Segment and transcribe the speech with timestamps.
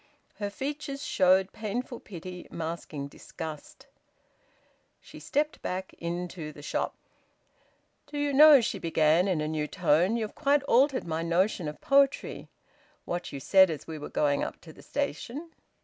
[0.39, 3.85] Her features showed painful pity masking disgust.
[4.99, 6.95] She stepped back into the shop.
[8.07, 11.79] "Do you know," she began, in a new tone, "you've quite altered my notion of
[11.81, 12.49] poetry
[13.05, 15.51] what you said as we were going up to the station."